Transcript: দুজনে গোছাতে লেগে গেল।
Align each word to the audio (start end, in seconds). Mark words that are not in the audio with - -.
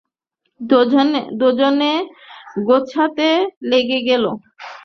দুজনে 1.41 1.91
গোছাতে 2.67 3.29
লেগে 3.69 3.99
গেল। 4.07 4.25